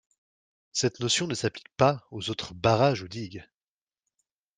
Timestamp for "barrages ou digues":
2.55-3.45